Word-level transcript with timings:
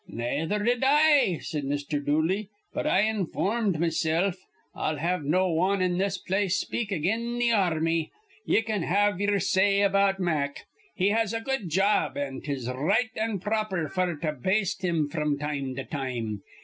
"Nayether 0.11 0.63
did 0.65 0.83
I," 0.83 1.37
said 1.43 1.63
Mr. 1.63 2.03
Dooley. 2.03 2.49
"But 2.73 2.87
I 2.87 3.01
informed 3.01 3.79
mesilf. 3.79 4.35
I'll 4.73 4.97
have 4.97 5.23
no 5.23 5.47
wan 5.51 5.79
in 5.79 5.99
this 5.99 6.17
place 6.17 6.57
speak 6.57 6.91
again 6.91 7.39
th' 7.39 7.53
ar 7.53 7.75
rmy. 7.75 8.09
Ye 8.43 8.63
can 8.63 8.81
have 8.81 9.21
ye'er 9.21 9.39
say 9.39 9.81
about 9.83 10.19
Mack. 10.19 10.65
He 10.95 11.09
has 11.09 11.33
a 11.35 11.39
good 11.39 11.69
job, 11.69 12.17
an' 12.17 12.41
'tis 12.41 12.67
r 12.67 12.83
right 12.83 13.11
an' 13.15 13.37
proper 13.41 13.87
f'r 13.89 14.19
to 14.21 14.31
baste 14.31 14.83
him 14.83 15.07
fr'm 15.07 15.37
time 15.37 15.75
to 15.75 15.83
time. 15.83 16.41